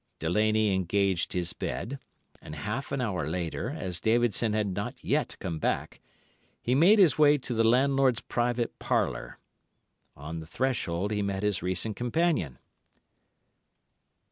[0.17, 1.99] "Delaney engaged his bed,
[2.41, 6.01] and half an hour later, as Davidson had not yet come back,
[6.59, 9.37] he made his way to the landlord's private parlour.
[10.17, 12.57] On the threshold he met his recent companion.